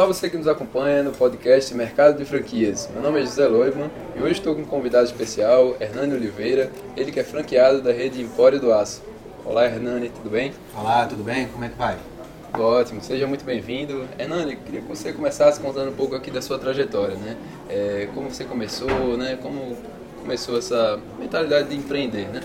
Olá 0.00 0.06
você 0.06 0.30
que 0.30 0.36
nos 0.38 0.48
acompanha 0.48 1.02
no 1.02 1.12
podcast 1.12 1.74
Mercado 1.74 2.16
de 2.16 2.24
Franquias. 2.24 2.88
Meu 2.90 3.02
nome 3.02 3.20
é 3.20 3.22
José 3.22 3.46
Loivan 3.46 3.90
e 4.16 4.22
hoje 4.22 4.32
estou 4.32 4.54
com 4.54 4.62
um 4.62 4.64
convidado 4.64 5.04
especial, 5.04 5.76
Hernani 5.78 6.14
Oliveira, 6.14 6.70
ele 6.96 7.12
que 7.12 7.20
é 7.20 7.22
franqueado 7.22 7.82
da 7.82 7.92
rede 7.92 8.18
Empório 8.22 8.58
do 8.58 8.72
Aço. 8.72 9.02
Olá 9.44 9.66
Hernani, 9.66 10.08
tudo 10.08 10.30
bem? 10.30 10.54
Olá, 10.74 11.04
tudo 11.04 11.22
bem? 11.22 11.48
Como 11.48 11.66
é 11.66 11.68
que 11.68 11.76
vai? 11.76 11.98
Ótimo, 12.54 13.02
seja 13.02 13.26
muito 13.26 13.44
bem-vindo. 13.44 14.08
Hernani, 14.18 14.56
queria 14.56 14.80
que 14.80 14.88
você 14.88 15.12
começasse 15.12 15.60
contando 15.60 15.90
um 15.90 15.94
pouco 15.94 16.14
aqui 16.14 16.30
da 16.30 16.40
sua 16.40 16.58
trajetória, 16.58 17.16
né? 17.16 17.36
É, 17.68 18.08
como 18.14 18.30
você 18.30 18.44
começou, 18.44 19.18
né? 19.18 19.38
Como 19.42 19.76
começou 20.18 20.56
essa 20.56 20.98
mentalidade 21.18 21.68
de 21.68 21.76
empreender, 21.76 22.26
né? 22.28 22.40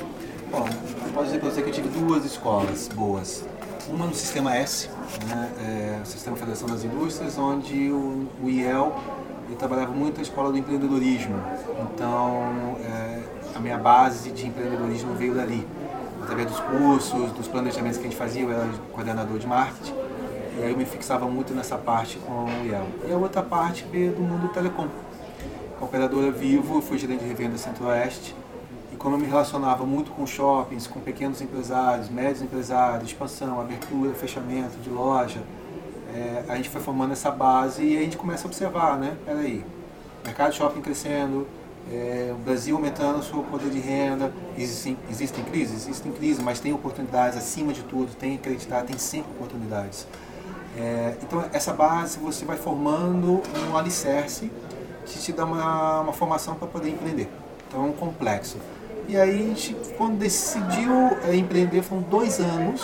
Bom, 0.51 0.67
posso 1.13 1.27
dizer 1.27 1.39
para 1.39 1.49
você 1.49 1.61
que 1.61 1.69
eu 1.69 1.73
tive 1.73 1.87
duas 1.87 2.25
escolas 2.25 2.89
boas. 2.89 3.45
Uma 3.87 4.07
no 4.07 4.15
Sistema 4.15 4.55
S, 4.55 4.89
né, 5.27 5.51
é, 6.01 6.05
Sistema 6.05 6.35
Federação 6.35 6.67
das 6.67 6.83
Indústrias, 6.83 7.37
onde 7.37 7.91
o, 7.91 8.27
o 8.43 8.49
IEL 8.49 8.99
ele 9.47 9.55
trabalhava 9.55 9.91
muito 9.91 10.19
a 10.19 10.23
escola 10.23 10.51
do 10.51 10.57
empreendedorismo. 10.57 11.35
Então, 11.81 12.77
é, 12.83 13.21
a 13.55 13.59
minha 13.59 13.77
base 13.77 14.31
de 14.31 14.47
empreendedorismo 14.47 15.13
veio 15.13 15.35
dali. 15.35 15.65
Através 16.23 16.49
dos 16.49 16.59
cursos, 16.61 17.31
dos 17.33 17.47
planejamentos 17.47 17.99
que 17.99 18.07
a 18.07 18.09
gente 18.09 18.17
fazia, 18.17 18.41
eu 18.41 18.51
era 18.51 18.67
coordenador 18.91 19.37
de 19.37 19.45
marketing, 19.45 19.93
e 20.57 20.63
aí 20.63 20.71
eu 20.71 20.77
me 20.77 20.85
fixava 20.85 21.27
muito 21.27 21.53
nessa 21.53 21.77
parte 21.77 22.17
com 22.17 22.45
o 22.45 22.65
IEL. 22.65 22.87
E 23.07 23.13
a 23.13 23.17
outra 23.17 23.43
parte 23.43 23.85
veio 23.91 24.13
do 24.13 24.21
mundo 24.21 24.47
do 24.47 24.47
telecom. 24.47 24.87
Com 25.77 25.85
a 25.85 25.87
operadora 25.87 26.31
Vivo, 26.31 26.77
eu 26.77 26.81
fui 26.81 26.97
gerente 26.97 27.21
de 27.21 27.27
revenda 27.27 27.55
Centro-Oeste, 27.57 28.35
como 29.05 29.17
eu 29.17 29.19
me 29.19 29.27
relacionava 29.27 29.85
muito 29.85 30.09
com 30.09 30.25
shoppings, 30.25 30.87
com 30.87 30.99
pequenos 30.99 31.39
empresários, 31.39 32.09
médios 32.09 32.41
empresários, 32.41 33.07
expansão, 33.07 33.61
abertura, 33.61 34.15
fechamento 34.15 34.79
de 34.79 34.89
loja, 34.89 35.43
é, 36.11 36.43
a 36.49 36.55
gente 36.55 36.69
foi 36.69 36.81
formando 36.81 37.11
essa 37.11 37.29
base 37.29 37.83
e 37.83 37.95
a 37.95 38.01
gente 38.01 38.17
começa 38.17 38.45
a 38.45 38.47
observar, 38.47 38.97
né? 38.97 39.15
Peraí, 39.23 39.63
mercado 40.25 40.49
de 40.49 40.57
shopping 40.57 40.81
crescendo, 40.81 41.47
é, 41.91 42.33
o 42.33 42.39
Brasil 42.39 42.75
aumentando 42.75 43.19
o 43.19 43.23
seu 43.23 43.43
poder 43.43 43.69
de 43.69 43.77
renda, 43.79 44.33
existem, 44.57 44.97
existem 45.07 45.43
crises? 45.43 45.87
Existem 45.87 46.11
crises, 46.11 46.43
mas 46.43 46.59
tem 46.59 46.73
oportunidades 46.73 47.37
acima 47.37 47.73
de 47.73 47.83
tudo, 47.83 48.11
tem 48.15 48.31
que 48.31 48.49
acreditar, 48.49 48.81
tem 48.85 48.97
sempre 48.97 49.29
oportunidades. 49.33 50.07
É, 50.75 51.15
então 51.21 51.45
essa 51.53 51.71
base 51.73 52.17
você 52.17 52.43
vai 52.43 52.57
formando 52.57 53.43
um 53.69 53.77
alicerce 53.77 54.51
que 55.05 55.19
te 55.19 55.31
dá 55.31 55.45
uma, 55.45 56.01
uma 56.01 56.13
formação 56.13 56.55
para 56.55 56.67
poder 56.67 56.89
empreender. 56.89 57.29
Então 57.67 57.85
é 57.85 57.87
um 57.87 57.93
complexo. 57.93 58.57
E 59.07 59.17
aí, 59.17 59.35
a 59.35 59.47
gente, 59.47 59.75
quando 59.97 60.17
decidiu 60.17 60.91
é, 61.27 61.35
empreender, 61.35 61.81
foram 61.83 62.01
dois 62.03 62.39
anos 62.39 62.81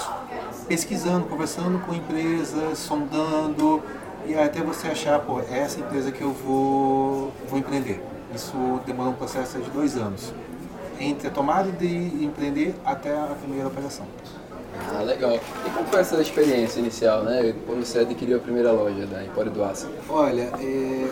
pesquisando, 0.67 1.25
conversando 1.25 1.79
com 1.85 1.93
empresas, 1.93 2.77
sondando, 2.77 3.81
e 4.25 4.35
até 4.35 4.61
você 4.61 4.87
achar, 4.87 5.19
pô, 5.19 5.39
é 5.39 5.59
essa 5.59 5.79
empresa 5.79 6.11
que 6.11 6.21
eu 6.21 6.31
vou, 6.31 7.31
vou 7.49 7.59
empreender. 7.59 8.01
Isso 8.33 8.53
demorou 8.85 9.11
um 9.11 9.15
processo 9.15 9.59
de 9.59 9.69
dois 9.71 9.97
anos, 9.97 10.33
entre 10.99 11.27
a 11.27 11.31
tomada 11.31 11.71
de 11.71 12.23
empreender 12.23 12.75
até 12.85 13.13
a 13.13 13.35
primeira 13.41 13.67
operação. 13.67 14.05
Ah, 14.95 15.01
legal. 15.01 15.33
E 15.33 15.69
como 15.71 15.85
foi 15.87 15.99
essa 15.99 16.21
experiência 16.21 16.79
inicial, 16.79 17.23
né? 17.23 17.53
Quando 17.65 17.85
você 17.85 17.99
adquiriu 17.99 18.37
a 18.37 18.39
primeira 18.39 18.71
loja 18.71 19.05
da 19.05 19.23
Empório 19.23 19.51
do 19.51 19.63
Aço? 19.63 19.89
Olha, 20.07 20.49
é... 20.59 21.07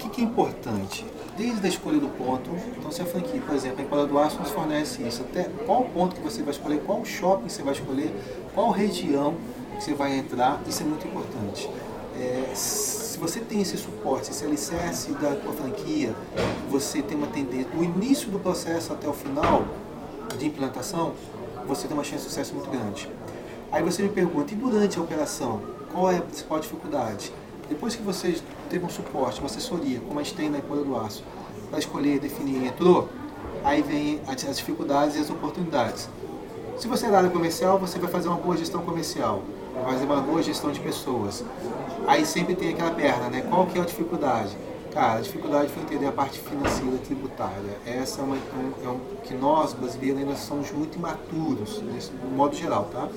que, 0.00 0.08
que 0.08 0.20
é 0.20 0.24
importante? 0.24 1.04
desde 1.40 1.64
a 1.66 1.68
escolha 1.68 1.98
do 1.98 2.08
ponto. 2.08 2.50
Então, 2.76 2.90
se 2.92 3.00
a 3.00 3.06
franquia, 3.06 3.40
por 3.40 3.54
exemplo, 3.54 3.80
a 3.80 3.82
Empório 3.82 4.06
do 4.06 4.18
Aço 4.18 4.38
nos 4.38 4.50
fornece 4.50 5.02
isso, 5.02 5.22
até 5.22 5.44
qual 5.64 5.84
ponto 5.84 6.14
que 6.14 6.20
você 6.20 6.42
vai 6.42 6.52
escolher, 6.52 6.82
qual 6.84 7.02
shopping 7.04 7.48
você 7.48 7.62
vai 7.62 7.72
escolher, 7.72 8.14
qual 8.54 8.70
região 8.70 9.34
que 9.76 9.84
você 9.84 9.94
vai 9.94 10.18
entrar, 10.18 10.60
isso 10.68 10.82
é 10.82 10.86
muito 10.86 11.06
importante. 11.06 11.70
É, 12.18 12.54
se 12.54 13.18
você 13.18 13.40
tem 13.40 13.62
esse 13.62 13.78
suporte, 13.78 14.30
esse 14.30 14.44
alicerce 14.44 15.12
da 15.12 15.34
tua 15.34 15.52
franquia, 15.54 16.14
você 16.68 17.00
tem 17.00 17.16
uma 17.16 17.28
tendência, 17.28 17.70
do 17.70 17.82
início 17.82 18.30
do 18.30 18.38
processo 18.38 18.92
até 18.92 19.08
o 19.08 19.14
final 19.14 19.64
de 20.36 20.46
implantação, 20.46 21.14
você 21.66 21.88
tem 21.88 21.96
uma 21.96 22.04
chance 22.04 22.24
de 22.24 22.30
sucesso 22.30 22.54
muito 22.54 22.68
grande. 22.68 23.08
Aí 23.72 23.82
você 23.82 24.02
me 24.02 24.10
pergunta, 24.10 24.52
e 24.52 24.56
durante 24.56 24.98
a 24.98 25.02
operação, 25.02 25.62
qual 25.90 26.10
é 26.10 26.18
a 26.18 26.20
principal 26.20 26.60
dificuldade? 26.60 27.32
Depois 27.70 27.94
que 27.94 28.02
você 28.02 28.36
teve 28.68 28.84
um 28.84 28.88
suporte, 28.88 29.38
uma 29.38 29.46
assessoria, 29.46 30.00
como 30.00 30.18
a 30.18 30.22
gente 30.24 30.34
tem 30.34 30.50
na 30.50 30.58
Empório 30.58 30.84
do 30.84 30.96
Aço, 30.96 31.22
para 31.70 31.78
escolher, 31.78 32.18
definir, 32.18 32.66
entrou, 32.66 33.08
aí 33.64 33.80
vem 33.80 34.20
as 34.26 34.56
dificuldades 34.56 35.14
e 35.14 35.20
as 35.20 35.30
oportunidades. 35.30 36.08
Se 36.76 36.88
você 36.88 37.06
é 37.06 37.10
da 37.10 37.18
área 37.18 37.30
comercial, 37.30 37.78
você 37.78 37.96
vai 38.00 38.10
fazer 38.10 38.26
uma 38.26 38.38
boa 38.38 38.56
gestão 38.56 38.82
comercial, 38.82 39.44
vai 39.72 39.92
fazer 39.92 40.04
uma 40.04 40.20
boa 40.20 40.42
gestão 40.42 40.72
de 40.72 40.80
pessoas. 40.80 41.44
Aí 42.08 42.26
sempre 42.26 42.56
tem 42.56 42.70
aquela 42.70 42.90
perna, 42.90 43.28
né? 43.28 43.42
Qual 43.42 43.64
que 43.66 43.78
é 43.78 43.82
a 43.82 43.84
dificuldade? 43.84 44.50
Cara, 44.92 45.18
a 45.18 45.20
dificuldade 45.20 45.70
foi 45.70 45.84
entender 45.84 46.06
a 46.06 46.12
parte 46.12 46.40
financeira 46.40 46.98
tributária. 46.98 47.78
Essa 47.86 48.22
é 48.22 48.24
uma 48.24 48.36
é 48.36 48.88
um, 48.88 48.98
que 49.22 49.32
nós 49.34 49.72
brasileiros 49.72 50.20
ainda 50.20 50.34
somos 50.34 50.72
muito 50.72 50.98
imaturos, 50.98 51.80
nesse, 51.82 52.10
no 52.10 52.36
modo 52.36 52.56
geral, 52.56 52.88
tá? 52.92 53.08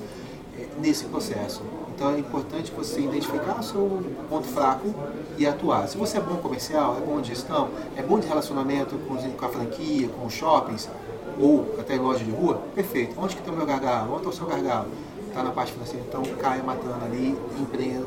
Nesse 0.78 1.04
processo. 1.04 1.62
Então 1.94 2.10
é 2.10 2.18
importante 2.18 2.72
você 2.72 3.00
identificar 3.00 3.60
o 3.60 3.62
seu 3.62 4.02
ponto 4.28 4.46
fraco 4.46 4.92
e 5.38 5.46
atuar. 5.46 5.88
Se 5.88 5.96
você 5.96 6.18
é 6.18 6.20
bom 6.20 6.36
comercial, 6.36 6.96
é 6.96 7.00
bom 7.00 7.20
de 7.20 7.28
gestão, 7.28 7.70
é 7.96 8.02
bom 8.02 8.18
de 8.18 8.26
relacionamento 8.26 8.96
com, 8.98 9.14
a 9.14 9.48
franquia, 9.48 10.08
com 10.08 10.26
os 10.26 10.32
shoppings, 10.32 10.88
ou 11.38 11.74
até 11.78 11.96
loja 11.96 12.24
de 12.24 12.30
rua, 12.30 12.60
perfeito. 12.74 13.14
Onde 13.18 13.34
que 13.34 13.40
está 13.40 13.52
o 13.52 13.56
meu 13.56 13.66
gargalo? 13.66 14.12
Onde 14.12 14.18
está 14.18 14.30
o 14.30 14.32
seu 14.32 14.46
gargalo? 14.46 14.88
Está 15.28 15.42
na 15.42 15.50
parte 15.50 15.72
financeira. 15.72 16.04
Então 16.08 16.22
caia 16.40 16.62
matando 16.62 17.04
ali, 17.04 17.36
empreenda, 17.60 18.06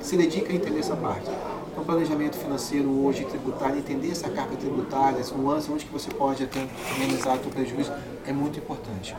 se 0.00 0.16
dedica 0.16 0.52
a 0.52 0.56
entender 0.56 0.80
essa 0.80 0.96
parte. 0.96 1.28
Então 1.72 1.84
planejamento 1.84 2.36
financeiro 2.36 2.88
hoje, 3.04 3.24
tributário, 3.24 3.78
entender 3.78 4.10
essa 4.10 4.30
carga 4.30 4.56
tributária, 4.56 5.20
as 5.20 5.30
nuances, 5.30 5.68
onde 5.68 5.84
que 5.84 5.92
você 5.92 6.10
pode 6.10 6.44
até 6.44 6.66
minimizar 6.98 7.36
o 7.36 7.42
seu 7.42 7.50
prejuízo, 7.50 7.92
é 8.26 8.32
muito 8.32 8.58
importante. 8.58 9.14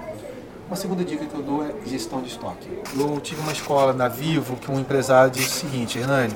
Uma 0.67 0.75
segunda 0.75 1.01
dica 1.01 1.25
que 1.25 1.33
eu 1.33 1.41
dou 1.41 1.63
é 1.63 1.73
gestão 1.85 2.21
de 2.21 2.27
estoque. 2.27 2.67
Eu 2.93 3.21
tive 3.21 3.39
uma 3.39 3.53
escola 3.53 3.93
na 3.93 4.09
Vivo 4.09 4.57
que 4.57 4.69
um 4.69 4.77
empresário 4.77 5.31
disse 5.31 5.47
o 5.47 5.69
seguinte, 5.69 5.97
Hernani, 5.97 6.33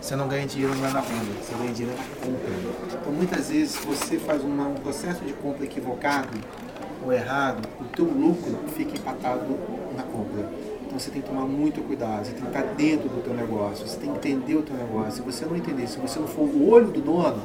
você 0.00 0.16
não 0.16 0.26
ganha 0.26 0.44
dinheiro 0.44 0.74
é 0.74 0.90
na 0.90 1.00
venda, 1.00 1.32
você 1.40 1.54
ganha 1.54 1.72
dinheiro 1.72 1.96
comprando. 2.20 3.00
Então 3.00 3.12
muitas 3.12 3.50
vezes 3.50 3.76
você 3.76 4.18
faz 4.18 4.42
um 4.42 4.74
processo 4.82 5.24
de 5.24 5.32
compra 5.32 5.64
equivocado 5.64 6.28
ou 7.06 7.12
errado, 7.12 7.68
o 7.80 7.84
teu 7.84 8.04
lucro 8.04 8.58
fica 8.74 8.98
empatado 8.98 9.46
na 9.96 10.02
compra. 10.02 10.50
Então 10.84 10.98
você 10.98 11.12
tem 11.12 11.22
que 11.22 11.28
tomar 11.28 11.46
muito 11.46 11.80
cuidado, 11.82 12.26
você 12.26 12.32
tem 12.32 12.42
que 12.42 12.48
estar 12.48 12.74
dentro 12.74 13.08
do 13.08 13.22
teu 13.22 13.32
negócio, 13.32 13.86
você 13.86 13.96
tem 13.96 14.10
que 14.12 14.16
entender 14.16 14.56
o 14.56 14.62
teu 14.62 14.74
negócio. 14.74 15.12
Se 15.12 15.20
você 15.22 15.46
não 15.46 15.54
entender, 15.54 15.86
se 15.86 15.98
você 15.98 16.18
não 16.18 16.26
for 16.26 16.42
o 16.42 16.68
olho 16.68 16.88
do 16.88 17.00
dono, 17.00 17.40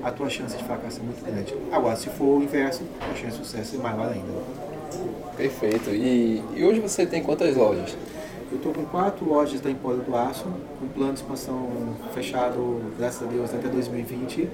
a 0.00 0.12
tua 0.12 0.30
chance 0.30 0.56
de 0.56 0.62
fracasso 0.62 1.00
é 1.00 1.02
muito 1.02 1.24
grande. 1.24 1.56
Agora, 1.72 1.96
se 1.96 2.08
for 2.08 2.38
o 2.38 2.42
inverso, 2.42 2.82
a 3.00 3.16
chance 3.16 3.36
de 3.36 3.44
sucesso 3.44 3.74
é 3.74 3.78
maior 3.80 4.12
ainda. 4.12 4.71
Perfeito. 5.36 5.90
E, 5.90 6.42
e 6.54 6.64
hoje 6.64 6.80
você 6.80 7.06
tem 7.06 7.22
quantas 7.22 7.56
lojas? 7.56 7.96
Eu 8.50 8.58
estou 8.58 8.72
com 8.72 8.84
quatro 8.84 9.24
lojas 9.24 9.60
da 9.60 9.70
Empório 9.70 10.00
do 10.00 10.14
Aço, 10.14 10.44
com 10.78 10.86
plano 10.88 11.14
de 11.14 11.20
expansão 11.20 11.68
fechado, 12.14 12.82
graças 12.98 13.26
a 13.26 13.30
Deus, 13.30 13.54
até 13.54 13.66
2020, 13.68 14.48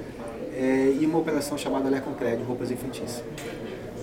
é, 0.54 0.96
e 1.00 1.04
uma 1.04 1.18
operação 1.18 1.58
chamada 1.58 1.88
Crédito, 2.18 2.46
roupas 2.46 2.70
infantis. 2.70 3.22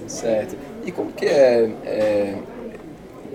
Certo. 0.07 0.57
E 0.85 0.91
como 0.91 1.11
que 1.11 1.25
é, 1.25 1.71
é 1.83 2.37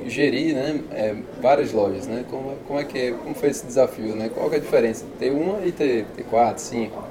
gerir 0.07 0.55
né, 0.55 0.83
é, 0.91 1.17
várias 1.41 1.73
lojas, 1.73 2.07
né? 2.07 2.25
Como, 2.31 2.57
como 2.67 2.79
é 2.79 2.85
que 2.85 2.99
é, 2.99 3.11
como 3.13 3.35
foi 3.35 3.51
esse 3.51 3.67
desafio, 3.67 4.15
né? 4.15 4.31
Qual 4.33 4.53
é 4.53 4.57
a 4.57 4.61
diferença 4.61 5.05
ter 5.19 5.31
uma 5.31 5.65
e 5.65 5.73
ter, 5.73 6.07
ter 6.17 6.25
quatro, 6.25 6.63
cinco? 6.63 7.03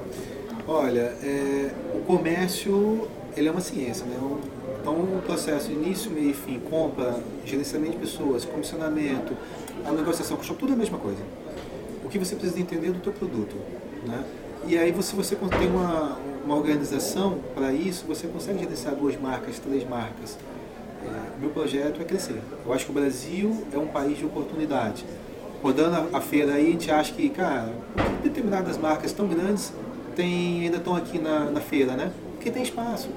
Olha, 0.66 1.12
é, 1.22 1.70
o 1.94 2.00
comércio 2.00 3.08
ele 3.36 3.48
é 3.48 3.50
uma 3.50 3.60
ciência, 3.60 4.04
né? 4.06 4.16
Então, 4.80 4.94
o 4.94 5.22
processo 5.24 5.70
início, 5.70 6.10
meio 6.10 6.30
e 6.30 6.34
fim, 6.34 6.58
compra, 6.58 7.20
gerenciamento 7.44 7.92
de 7.92 7.98
pessoas, 7.98 8.46
comissionamento, 8.46 9.36
a 9.84 9.92
negociação 9.92 10.38
o 10.38 10.54
tudo 10.54 10.72
é 10.72 10.74
a 10.74 10.78
mesma 10.78 10.96
coisa. 10.96 11.20
O 12.02 12.08
que 12.08 12.18
você 12.18 12.34
precisa 12.34 12.60
entender 12.60 12.90
do 12.90 12.98
teu 13.00 13.12
produto, 13.12 13.54
né? 14.06 14.24
E 14.66 14.78
aí, 14.78 14.90
se 15.02 15.14
você, 15.14 15.36
você 15.36 15.58
tem 15.58 15.68
uma, 15.68 16.18
uma 16.44 16.54
organização 16.54 17.38
para 17.54 17.72
isso, 17.72 18.06
você 18.06 18.26
consegue 18.26 18.58
gerenciar 18.60 18.94
duas 18.94 19.20
marcas, 19.20 19.58
três 19.58 19.86
marcas. 19.88 20.38
É, 21.04 21.40
meu 21.40 21.50
projeto 21.50 22.00
é 22.00 22.04
crescer. 22.04 22.40
Eu 22.64 22.72
acho 22.72 22.86
que 22.86 22.90
o 22.90 22.94
Brasil 22.94 23.66
é 23.72 23.78
um 23.78 23.86
país 23.86 24.18
de 24.18 24.24
oportunidade. 24.24 25.04
Rodando 25.62 26.08
a, 26.12 26.18
a 26.18 26.20
feira 26.20 26.54
aí, 26.54 26.68
a 26.68 26.70
gente 26.70 26.90
acha 26.90 27.12
que, 27.12 27.28
cara, 27.28 27.72
por 27.94 28.04
que 28.04 28.28
determinadas 28.28 28.78
marcas 28.78 29.12
tão 29.12 29.28
grandes 29.28 29.72
tem, 30.16 30.64
ainda 30.64 30.78
estão 30.78 30.94
aqui 30.94 31.18
na, 31.18 31.50
na 31.50 31.60
feira, 31.60 31.94
né? 31.94 32.10
Porque 32.34 32.50
tem 32.50 32.62
espaço. 32.62 33.08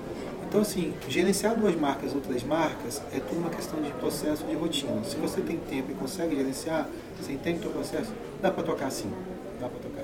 Então, 0.53 0.61
assim, 0.61 0.93
gerenciar 1.09 1.55
duas 1.55 1.75
marcas 1.75 2.13
ou 2.13 2.21
três 2.21 2.43
marcas 2.43 3.01
é 3.11 3.19
tudo 3.19 3.39
uma 3.39 3.49
questão 3.49 3.81
de 3.81 3.89
processo 3.93 4.45
de 4.45 4.53
rotina. 4.53 5.03
Se 5.03 5.15
você 5.15 5.41
tem 5.41 5.57
tempo 5.57 5.91
e 5.91 5.95
consegue 5.95 6.35
gerenciar, 6.35 6.87
você 7.19 7.31
entende 7.31 7.57
o 7.57 7.61
seu 7.63 7.71
processo, 7.71 8.13
dá 8.39 8.51
para 8.51 8.61
tocar 8.61 8.91
sim. 8.91 9.11
Dá 9.59 9.67
para 9.67 9.79
tocar. 9.79 10.03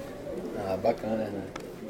Ah, 0.65 0.75
bacana, 0.75 1.25
né? 1.25 1.43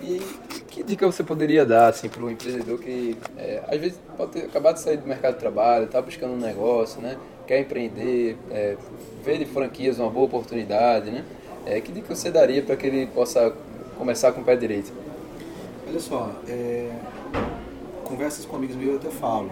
E 0.03 0.19
que 0.67 0.83
dica 0.83 1.05
você 1.05 1.23
poderia 1.23 1.65
dar 1.65 1.87
assim, 1.87 2.09
para 2.09 2.21
um 2.21 2.29
empreendedor 2.29 2.77
que 2.79 3.15
é, 3.37 3.63
às 3.65 3.79
vezes 3.79 3.97
pode 4.17 4.33
ter 4.33 4.43
acabado 4.47 4.75
de 4.75 4.81
sair 4.81 4.97
do 4.97 5.07
mercado 5.07 5.35
de 5.35 5.39
trabalho, 5.39 5.85
está 5.85 6.01
buscando 6.01 6.33
um 6.33 6.37
negócio, 6.37 6.99
né? 6.99 7.17
quer 7.47 7.61
empreender, 7.61 8.37
é, 8.51 8.75
vê 9.23 9.37
de 9.37 9.45
franquias 9.45 9.99
uma 9.99 10.09
boa 10.09 10.25
oportunidade, 10.25 11.09
né? 11.11 11.23
É, 11.65 11.79
que 11.79 11.93
dica 11.93 12.13
você 12.13 12.29
daria 12.29 12.61
para 12.61 12.75
que 12.75 12.87
ele 12.87 13.07
possa 13.07 13.53
começar 13.97 14.33
com 14.33 14.41
o 14.41 14.43
pé 14.43 14.57
direito? 14.57 14.91
Olha 15.87 15.99
só, 16.01 16.29
é, 16.47 16.91
conversas 18.19 18.43
com 18.43 18.57
amigos 18.57 18.75
meus 18.75 18.89
eu 18.89 18.95
até 18.97 19.09
falo, 19.09 19.49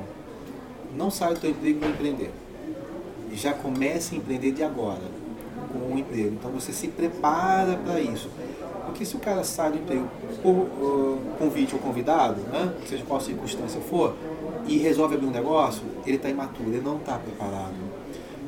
não 0.94 1.10
saia 1.10 1.34
do 1.34 1.40
teu 1.40 1.52
emprego 1.52 1.80
para 1.80 1.88
empreender. 1.88 2.32
Já 3.32 3.54
comece 3.54 4.14
a 4.14 4.18
empreender 4.18 4.52
de 4.52 4.62
agora, 4.62 5.04
com 5.72 5.94
um 5.94 5.98
emprego. 5.98 6.34
Então 6.34 6.52
você 6.52 6.74
se 6.74 6.90
prepara 6.90 7.78
para 7.78 8.02
isso. 8.02 8.30
Porque 8.86 9.06
se 9.06 9.16
o 9.16 9.20
cara 9.20 9.42
sai 9.46 9.72
do 9.72 9.78
emprego 9.78 10.06
por 10.44 10.52
uh, 10.52 11.20
convite 11.40 11.76
ou 11.76 11.80
convidado, 11.80 12.42
né, 12.42 12.74
seja 12.86 13.06
qual 13.06 13.22
circunstância 13.22 13.80
for, 13.80 14.14
e 14.68 14.78
resolve 14.80 15.16
abrir 15.16 15.28
um 15.28 15.32
negócio, 15.32 15.84
ele 16.06 16.18
está 16.18 16.28
imaturo, 16.28 16.68
ele 16.68 16.82
não 16.82 16.98
está 16.98 17.18
preparado. 17.18 17.74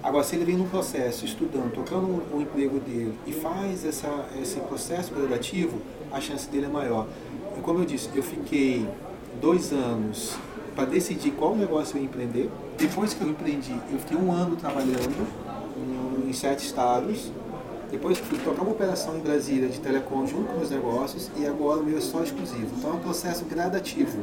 Agora, 0.03 0.25
se 0.25 0.35
ele 0.35 0.43
vem 0.43 0.57
num 0.57 0.67
processo, 0.67 1.23
estudando, 1.23 1.71
tocando 1.73 2.05
o, 2.05 2.39
o 2.39 2.41
emprego 2.41 2.77
dele 2.81 3.17
e 3.25 3.31
faz 3.31 3.85
essa, 3.85 4.27
esse 4.41 4.59
processo 4.59 5.13
gradativo, 5.13 5.79
a 6.11 6.19
chance 6.19 6.49
dele 6.49 6.65
é 6.65 6.69
maior. 6.69 7.07
E 7.57 7.61
como 7.61 7.79
eu 7.79 7.85
disse, 7.85 8.09
eu 8.13 8.23
fiquei 8.23 8.85
dois 9.39 9.71
anos 9.71 10.35
para 10.75 10.85
decidir 10.85 11.31
qual 11.31 11.55
negócio 11.55 11.97
eu 11.97 12.01
ia 12.01 12.07
empreender. 12.07 12.49
Depois 12.77 13.13
que 13.13 13.21
eu 13.21 13.29
empreendi, 13.29 13.75
eu 13.91 13.99
fiquei 13.99 14.17
um 14.17 14.31
ano 14.31 14.55
trabalhando 14.55 15.27
em 16.27 16.33
sete 16.33 16.65
estados. 16.65 17.31
Depois 17.91 18.19
fui 18.19 18.37
tocar 18.37 18.61
uma 18.61 18.71
operação 18.71 19.17
em 19.17 19.19
Brasília 19.19 19.67
de 19.67 19.79
telecom 19.79 20.25
junto 20.27 20.53
com 20.53 20.61
os 20.61 20.69
negócios 20.69 21.31
e 21.35 21.45
agora 21.47 21.79
o 21.79 21.83
meu 21.83 21.97
é 21.97 22.01
só 22.01 22.21
exclusivo. 22.21 22.67
Então 22.77 22.91
é 22.91 22.93
um 22.93 22.99
processo 22.99 23.45
gradativo. 23.45 24.15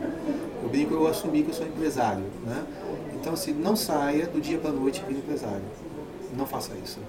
Eu 0.63 0.69
brinco, 0.69 0.95
eu 0.95 1.07
assumi 1.09 1.43
que 1.43 1.51
eu 1.51 1.55
sou 1.55 1.67
empresário. 1.67 2.25
Né? 2.45 2.65
Então, 3.15 3.33
assim, 3.33 3.53
não 3.53 3.75
saia 3.75 4.27
do 4.27 4.41
dia 4.41 4.57
para 4.57 4.71
a 4.71 4.73
noite 4.73 5.03
vire 5.07 5.19
empresário. 5.19 5.65
Não 6.37 6.47
faça 6.47 6.73
isso. 6.83 7.01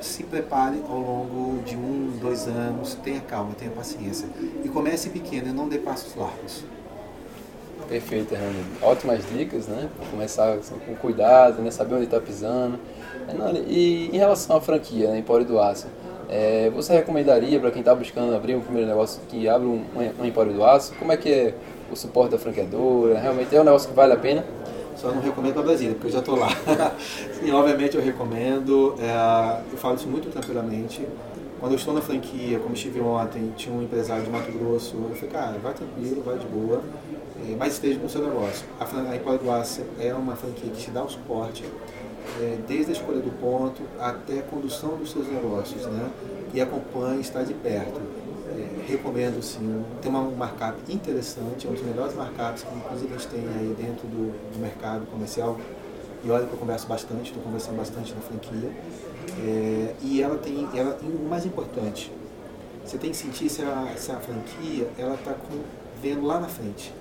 Se 0.00 0.22
prepare 0.22 0.80
ao 0.88 0.98
longo 0.98 1.62
de 1.64 1.74
um, 1.76 2.16
dois 2.20 2.46
anos, 2.46 2.94
tenha 3.02 3.20
calma, 3.20 3.52
tenha 3.58 3.72
paciência. 3.72 4.28
E 4.64 4.68
comece 4.68 5.10
pequeno 5.10 5.52
não 5.52 5.68
dê 5.68 5.78
passos 5.78 6.14
largos. 6.14 6.62
Perfeito, 7.88 8.34
Hernani. 8.34 8.64
Ótimas 8.82 9.24
dicas, 9.32 9.66
né? 9.68 9.88
Começar 10.10 10.54
assim, 10.54 10.74
com 10.86 10.94
cuidado, 10.96 11.62
né? 11.62 11.70
saber 11.70 11.94
onde 11.94 12.04
está 12.04 12.20
pisando. 12.20 12.78
E 13.68 14.10
em 14.12 14.18
relação 14.18 14.56
à 14.56 14.60
franquia, 14.60 15.10
né? 15.10 15.18
Empório 15.18 15.46
do 15.46 15.60
Aço, 15.60 15.86
é, 16.28 16.70
você 16.70 16.92
recomendaria 16.92 17.58
para 17.60 17.70
quem 17.70 17.80
está 17.80 17.94
buscando 17.94 18.34
abrir 18.34 18.56
um 18.56 18.60
primeiro 18.60 18.88
negócio 18.88 19.20
que 19.28 19.48
abra 19.48 19.66
um, 19.66 19.84
um, 20.20 20.24
Empório 20.24 20.52
do 20.52 20.64
Aço? 20.64 20.94
Como 20.98 21.12
é 21.12 21.16
que 21.16 21.32
é 21.32 21.54
o 21.90 21.96
suporte 21.96 22.32
da 22.32 22.38
franqueadora? 22.38 23.18
Realmente 23.18 23.54
é 23.54 23.60
um 23.60 23.64
negócio 23.64 23.88
que 23.88 23.94
vale 23.94 24.12
a 24.12 24.16
pena? 24.16 24.44
Só 24.96 25.12
não 25.12 25.20
recomendo 25.20 25.52
para 25.52 25.62
Brasília, 25.62 25.94
porque 25.94 26.08
eu 26.08 26.12
já 26.12 26.18
estou 26.20 26.36
lá. 26.36 26.48
Sim, 27.38 27.52
obviamente 27.52 27.96
eu 27.96 28.02
recomendo. 28.02 28.96
É, 28.98 29.60
eu 29.70 29.78
falo 29.78 29.94
isso 29.94 30.08
muito 30.08 30.30
tranquilamente. 30.30 31.06
Quando 31.58 31.72
eu 31.72 31.76
estou 31.76 31.94
na 31.94 32.02
franquia, 32.02 32.58
como 32.58 32.74
estive 32.74 33.00
ontem, 33.00 33.52
tinha 33.56 33.74
um 33.74 33.82
empresário 33.82 34.24
de 34.24 34.30
Mato 34.30 34.52
Grosso, 34.52 34.94
eu 34.94 35.14
falei, 35.16 35.30
cara, 35.30 35.58
vai 35.58 35.72
tranquilo, 35.72 36.22
vai 36.22 36.38
de 36.38 36.46
boa 36.46 36.82
mas 37.58 37.74
esteja 37.74 37.98
no 37.98 38.08
seu 38.08 38.22
negócio. 38.22 38.66
A, 38.80 39.10
a 39.10 39.16
Empório 39.16 39.38
do 39.38 39.50
Aço 39.50 39.82
é 40.00 40.12
uma 40.14 40.34
franquia 40.34 40.70
que 40.70 40.82
te 40.82 40.90
dá 40.90 41.04
o 41.04 41.08
suporte, 41.08 41.64
é, 42.40 42.58
desde 42.66 42.92
a 42.92 42.94
escolha 42.94 43.20
do 43.20 43.30
ponto 43.38 43.82
até 44.00 44.40
a 44.40 44.42
condução 44.42 44.96
dos 44.96 45.12
seus 45.12 45.28
negócios, 45.28 45.86
né? 45.86 46.10
E 46.52 46.60
acompanha, 46.60 47.20
está 47.20 47.42
de 47.42 47.54
perto. 47.54 48.00
É, 48.48 48.90
recomendo 48.90 49.42
sim, 49.42 49.84
tem 50.00 50.10
uma 50.10 50.22
markup 50.22 50.76
interessante, 50.88 51.66
é 51.66 51.70
um 51.70 51.74
dos 51.74 51.82
melhores 51.82 52.14
markups 52.14 52.62
que 52.62 52.74
inclusive 52.74 53.14
a 53.14 53.18
gente 53.18 53.28
tem 53.28 53.40
aí 53.40 53.76
dentro 53.76 54.06
do, 54.06 54.32
do 54.52 54.58
mercado 54.58 55.06
comercial. 55.06 55.58
E 56.24 56.30
olha 56.30 56.46
que 56.46 56.52
eu 56.52 56.58
converso 56.58 56.86
bastante, 56.86 57.30
estou 57.30 57.42
conversando 57.42 57.76
bastante 57.76 58.14
na 58.14 58.20
franquia. 58.20 58.70
É, 59.44 59.94
e 60.02 60.22
ela 60.22 60.38
tem, 60.38 60.68
ela, 60.74 60.98
e 61.02 61.06
o 61.06 61.28
mais 61.28 61.44
importante, 61.44 62.12
você 62.84 62.98
tem 62.98 63.10
que 63.10 63.16
sentir 63.16 63.48
se 63.48 63.62
a, 63.62 63.92
se 63.96 64.12
a 64.12 64.16
franquia 64.16 64.88
ela 64.98 65.14
está 65.14 65.34
vendo 66.00 66.24
lá 66.24 66.38
na 66.38 66.48
frente. 66.48 66.92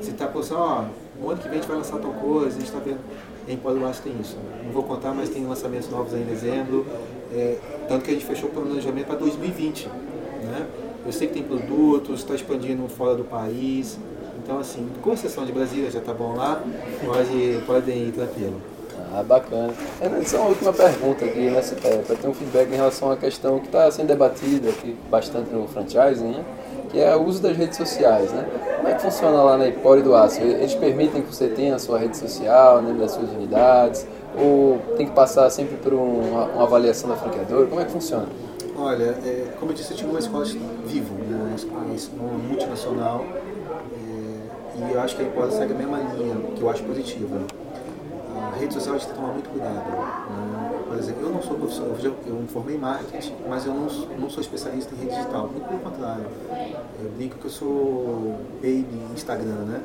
Você 0.00 0.10
está 0.10 0.26
pensando, 0.26 0.60
ó, 0.60 0.84
o 1.20 1.30
ano 1.30 1.40
que 1.40 1.48
vem 1.48 1.58
a 1.58 1.60
gente 1.60 1.68
vai 1.68 1.78
lançar 1.78 1.98
tal 1.98 2.12
coisa, 2.12 2.48
a 2.48 2.60
gente 2.60 2.64
está 2.64 2.78
vendo. 2.78 3.00
Em 3.48 3.56
Pós 3.56 4.00
tem 4.00 4.12
isso. 4.20 4.36
Não 4.64 4.72
vou 4.72 4.82
contar, 4.82 5.14
mas 5.14 5.28
tem 5.28 5.46
lançamentos 5.46 5.88
novos 5.88 6.12
aí 6.12 6.22
em 6.22 6.26
dezembro. 6.26 6.84
É, 7.32 7.58
tanto 7.88 8.04
que 8.04 8.10
a 8.10 8.14
gente 8.14 8.26
fechou 8.26 8.48
o 8.48 8.52
planejamento 8.52 9.06
para 9.06 9.16
2020. 9.16 9.86
Né? 9.86 10.66
Eu 11.04 11.12
sei 11.12 11.28
que 11.28 11.34
tem 11.34 11.44
produtos, 11.44 12.20
está 12.20 12.34
expandindo 12.34 12.88
fora 12.88 13.14
do 13.14 13.22
país. 13.22 13.98
Então, 14.42 14.58
assim, 14.58 14.88
com 15.00 15.12
exceção 15.12 15.44
de 15.44 15.52
Brasília, 15.52 15.90
já 15.90 16.00
está 16.00 16.12
bom 16.12 16.34
lá, 16.34 16.62
pode, 17.04 17.62
podem 17.66 18.08
ir 18.08 18.12
tranquilo. 18.12 18.60
Ah, 19.12 19.22
bacana. 19.22 19.72
É, 20.00 20.24
só 20.24 20.38
uma 20.38 20.48
última 20.48 20.72
pergunta 20.72 21.24
aqui, 21.24 21.50
né, 21.50 21.60
para 22.06 22.16
ter 22.16 22.28
um 22.28 22.34
feedback 22.34 22.68
em 22.70 22.76
relação 22.76 23.10
à 23.10 23.16
questão 23.16 23.58
que 23.58 23.66
está 23.66 23.90
sendo 23.90 24.08
debatida 24.08 24.68
aqui 24.70 24.96
bastante 25.10 25.50
no 25.50 25.66
franchising, 25.66 26.28
né? 26.28 26.44
que 26.90 27.00
é 27.00 27.14
o 27.16 27.24
uso 27.24 27.42
das 27.42 27.56
redes 27.56 27.76
sociais, 27.76 28.30
né? 28.32 28.46
Como 28.76 28.88
é 28.88 28.94
que 28.94 29.02
funciona 29.02 29.42
lá 29.42 29.56
na 29.56 29.68
Empório 29.68 30.02
do 30.02 30.14
Aço? 30.14 30.40
Eles 30.40 30.74
permitem 30.74 31.22
que 31.22 31.34
você 31.34 31.48
tenha 31.48 31.74
a 31.74 31.78
sua 31.78 31.98
rede 31.98 32.16
social, 32.16 32.80
né, 32.80 32.96
das 32.98 33.12
suas 33.12 33.30
unidades, 33.30 34.06
ou 34.38 34.78
tem 34.96 35.06
que 35.06 35.12
passar 35.12 35.50
sempre 35.50 35.76
por 35.76 35.92
uma, 35.92 36.44
uma 36.44 36.62
avaliação 36.62 37.10
da 37.10 37.16
franqueadora? 37.16 37.66
Como 37.66 37.80
é 37.80 37.84
que 37.84 37.90
funciona? 37.90 38.26
Olha, 38.78 39.16
é, 39.24 39.46
como 39.58 39.72
eu 39.72 39.74
disse, 39.74 39.90
eu 39.92 39.96
tive 39.96 40.10
uma 40.10 40.18
escola 40.18 40.44
vivo, 40.86 41.14
né, 41.14 41.56
uma 42.14 42.38
multinacional, 42.38 43.24
é, 43.92 44.88
e 44.88 44.92
eu 44.92 45.00
acho 45.00 45.16
que 45.16 45.22
a 45.22 45.26
Empório 45.26 45.52
segue 45.52 45.72
a 45.72 45.76
mesma 45.76 45.98
linha, 46.14 46.36
que 46.54 46.62
eu 46.62 46.70
acho 46.70 46.82
positiva. 46.84 47.40
A 48.56 48.58
rede 48.58 48.72
social 48.72 48.94
a 48.94 48.98
gente 48.98 49.06
tem 49.08 49.14
que 49.14 49.20
tomar 49.20 49.34
muito 49.34 49.50
cuidado. 49.50 49.74
Né? 49.74 50.82
Por 50.88 50.96
exemplo, 50.96 51.22
eu 51.26 51.30
não 51.30 51.42
sou 51.42 51.58
profissional, 51.58 51.94
eu 52.26 52.34
me 52.36 52.48
formei 52.48 52.76
em 52.76 52.78
marketing, 52.78 53.34
mas 53.46 53.66
eu 53.66 53.74
não, 53.74 53.86
não 54.18 54.30
sou 54.30 54.40
especialista 54.40 54.94
em 54.94 54.98
rede 54.98 55.14
digital. 55.14 55.48
Muito 55.48 55.68
pelo 55.68 55.80
contrário. 55.80 56.24
Eu 56.98 57.10
brinco 57.10 57.36
que 57.36 57.44
eu 57.44 57.50
sou 57.50 58.40
baby 58.62 58.86
Instagram, 59.12 59.66
né? 59.66 59.82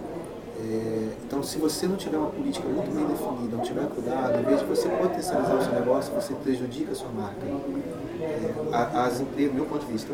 É, 0.57 1.09
então, 1.25 1.43
se 1.43 1.57
você 1.57 1.85
não 1.85 1.97
tiver 1.97 2.17
uma 2.17 2.29
política 2.29 2.65
muito 2.69 2.95
bem 2.95 3.05
definida, 3.05 3.57
não 3.57 3.63
tiver 3.63 3.87
cuidado, 3.89 4.39
em 4.39 4.43
vez 4.43 4.59
de 4.61 4.65
você 4.65 4.87
potencializar 4.87 5.55
o 5.55 5.63
seu 5.63 5.73
negócio, 5.73 6.13
você 6.13 6.33
prejudica 6.35 6.93
a 6.93 6.95
sua 6.95 7.09
marca. 7.09 7.41
É, 8.21 8.53
as 8.73 9.19
empresas, 9.19 9.53
meu 9.53 9.65
ponto 9.65 9.85
de 9.85 9.91
vista, 9.91 10.13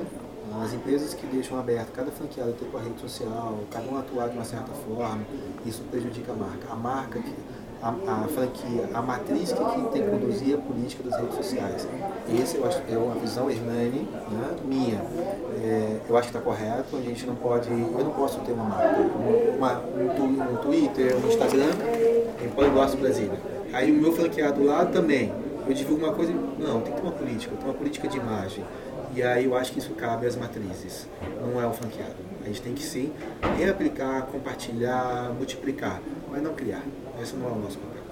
as 0.64 0.74
empresas 0.74 1.14
que 1.14 1.28
deixam 1.28 1.60
aberto 1.60 1.92
cada 1.92 2.10
franqueado 2.10 2.54
ter 2.54 2.66
com 2.66 2.78
a 2.78 2.82
rede 2.82 3.00
social, 3.02 3.60
cada 3.70 3.88
um 3.88 4.00
atuar 4.00 4.30
de 4.30 4.38
uma 4.38 4.46
certa 4.46 4.72
forma, 4.72 5.22
isso 5.66 5.84
prejudica 5.92 6.32
a 6.32 6.36
marca. 6.36 6.72
A 6.72 6.76
marca 6.76 7.20
que 7.20 7.34
a, 7.82 7.90
a 7.90 8.28
franquia, 8.28 8.90
a 8.94 9.02
matriz 9.02 9.52
que, 9.52 9.64
tem 9.92 10.04
que 10.04 10.10
conduzir 10.10 10.56
a 10.56 10.58
política 10.58 11.04
das 11.04 11.20
redes 11.20 11.36
sociais. 11.36 11.88
Acho, 12.66 12.82
é 12.90 12.98
uma 12.98 13.16
visão 13.16 13.50
Hernani, 13.50 14.08
né, 14.32 14.56
minha. 14.66 15.02
É, 15.64 16.00
eu 16.10 16.18
acho 16.18 16.30
que 16.30 16.38
está 16.38 16.42
correto, 16.42 16.98
a 16.98 17.02
gente 17.02 17.26
não 17.26 17.36
pode, 17.36 17.70
eu 17.70 18.04
não 18.04 18.12
posso 18.12 18.40
ter 18.40 18.52
uma 18.52 18.66
marca, 18.66 19.00
uma, 19.58 19.74
um, 19.80 20.58
Twitter, 20.58 21.16
um 21.16 21.28
Instagram, 21.28 21.72
em 22.44 22.50
Pode 22.50 22.70
Gosto 22.72 22.98
Brasília. 22.98 23.40
Aí 23.74 23.92
o 23.92 23.96
meu 23.96 24.12
franqueado 24.14 24.64
lá 24.64 24.86
também, 24.86 25.32
eu 25.68 25.74
divulgo 25.74 26.06
uma 26.06 26.14
coisa, 26.14 26.34
não, 26.34 26.82
tem 26.82 26.94
que 26.94 27.02
ter 27.02 27.08
uma 27.08 27.16
política, 27.16 27.56
tem 27.56 27.66
uma 27.66 27.74
política 27.74 28.08
de 28.08 28.18
imagem. 28.18 28.64
E 29.16 29.24
aí 29.24 29.46
eu 29.46 29.56
acho 29.56 29.72
que 29.72 29.80
isso 29.80 29.92
cabe 29.94 30.28
às 30.28 30.36
matrizes, 30.36 31.08
não 31.42 31.62
é 31.62 31.66
o 31.66 31.72
franqueado. 31.72 32.16
A 32.44 32.48
gente 32.48 32.62
tem 32.62 32.74
que 32.74 32.84
sim 32.84 33.12
reaplicar, 33.58 34.24
compartilhar, 34.28 35.34
multiplicar, 35.36 36.02
mas 36.30 36.42
não 36.42 36.54
criar. 36.54 36.84
Esse 37.22 37.36
não 37.36 37.48
é 37.48 37.52
o 37.52 37.56
nosso 37.56 37.78
papel. 37.78 38.08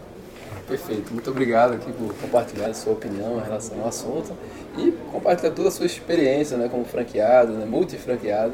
Perfeito. 0.67 1.13
Muito 1.13 1.29
obrigado 1.29 1.73
aqui 1.73 1.91
por 1.91 2.13
compartilhar 2.15 2.67
a 2.67 2.73
sua 2.73 2.93
opinião 2.93 3.37
em 3.37 3.43
relação 3.43 3.79
ao 3.81 3.87
assunto 3.87 4.35
e 4.77 4.91
compartilhar 5.11 5.51
toda 5.51 5.67
a 5.67 5.71
sua 5.71 5.85
experiência 5.85 6.57
né, 6.57 6.67
como 6.67 6.83
franqueado, 6.85 7.53
né, 7.53 7.65
multifranqueado. 7.65 8.53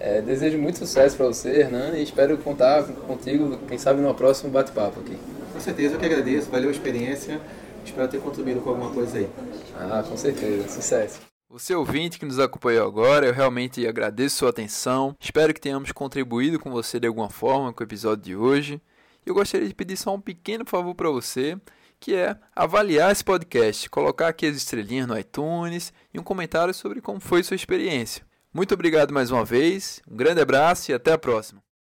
É, 0.00 0.20
desejo 0.20 0.58
muito 0.58 0.78
sucesso 0.78 1.16
para 1.16 1.26
você, 1.26 1.60
Hernan, 1.60 1.96
e 1.96 2.02
espero 2.02 2.36
contar 2.38 2.82
contigo, 2.82 3.56
quem 3.68 3.78
sabe, 3.78 4.00
no 4.00 4.12
próximo 4.14 4.50
bate-papo 4.50 5.00
aqui. 5.00 5.16
Com 5.52 5.60
certeza, 5.60 5.94
eu 5.94 6.00
que 6.00 6.06
agradeço. 6.06 6.50
Valeu 6.50 6.68
a 6.68 6.72
experiência. 6.72 7.40
Espero 7.84 8.08
ter 8.08 8.20
contribuído 8.20 8.60
com 8.60 8.70
alguma 8.70 8.90
coisa 8.90 9.18
aí. 9.18 9.28
Ah, 9.76 10.04
com 10.06 10.16
certeza. 10.16 10.68
Sucesso. 10.68 11.20
Você 11.48 11.72
ouvinte 11.74 12.18
que 12.18 12.26
nos 12.26 12.40
acompanhou 12.40 12.86
agora, 12.86 13.26
eu 13.26 13.32
realmente 13.32 13.86
agradeço 13.86 14.36
sua 14.36 14.50
atenção. 14.50 15.14
Espero 15.20 15.54
que 15.54 15.60
tenhamos 15.60 15.92
contribuído 15.92 16.58
com 16.58 16.70
você 16.70 16.98
de 16.98 17.06
alguma 17.06 17.30
forma 17.30 17.72
com 17.72 17.80
o 17.80 17.86
episódio 17.86 18.24
de 18.24 18.34
hoje. 18.34 18.82
Eu 19.24 19.34
gostaria 19.34 19.66
de 19.66 19.74
pedir 19.74 19.96
só 19.96 20.14
um 20.14 20.20
pequeno 20.20 20.64
favor 20.66 20.94
para 20.94 21.10
você, 21.10 21.58
que 21.98 22.14
é 22.14 22.36
avaliar 22.54 23.10
esse 23.10 23.24
podcast, 23.24 23.88
colocar 23.88 24.28
aqui 24.28 24.46
as 24.46 24.56
estrelinhas 24.56 25.06
no 25.06 25.18
iTunes 25.18 25.92
e 26.12 26.20
um 26.20 26.22
comentário 26.22 26.74
sobre 26.74 27.00
como 27.00 27.20
foi 27.20 27.42
sua 27.42 27.54
experiência. 27.54 28.24
Muito 28.52 28.74
obrigado 28.74 29.12
mais 29.12 29.30
uma 29.30 29.44
vez, 29.44 30.02
um 30.08 30.16
grande 30.16 30.40
abraço 30.40 30.90
e 30.90 30.94
até 30.94 31.12
a 31.12 31.18
próxima. 31.18 31.63